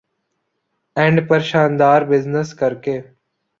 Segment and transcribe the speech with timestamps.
[0.95, 2.97] and پر شاندار business کرکے